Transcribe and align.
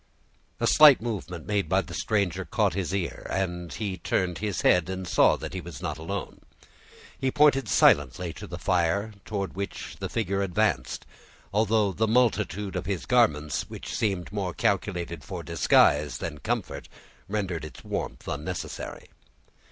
A 0.59 0.65
slight 0.65 0.99
movement 0.99 1.45
made 1.45 1.69
by 1.69 1.81
the 1.81 1.93
stranger 1.93 2.43
caught 2.43 2.73
his 2.73 2.91
ear, 2.91 3.27
and 3.29 3.71
he 3.71 3.97
turned 3.97 4.39
his 4.39 4.61
head, 4.61 4.89
and 4.89 5.07
saw 5.07 5.35
that 5.37 5.53
he 5.53 5.61
was 5.61 5.79
not 5.79 5.99
alone. 5.99 6.41
He 7.19 7.29
pointed 7.29 7.69
silently 7.69 8.33
to 8.33 8.47
the 8.47 8.57
fire, 8.57 9.13
toward 9.25 9.53
which 9.53 9.97
the 9.99 10.09
figure 10.09 10.41
advanced, 10.41 11.05
although 11.53 11.91
the 11.91 12.07
multitude 12.07 12.75
of 12.75 12.87
his 12.87 13.05
garments, 13.05 13.69
which 13.69 13.93
seemed 13.95 14.31
more 14.31 14.55
calculated 14.55 15.23
for 15.23 15.43
disguise 15.43 16.17
than 16.17 16.39
comfort, 16.39 16.89
rendered 17.27 17.63
its 17.63 17.83
warmth 17.83 18.27
unnecessary. 18.27 19.07